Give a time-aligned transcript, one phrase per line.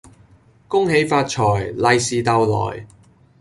[0.67, 2.87] 恭喜發財，利是逗來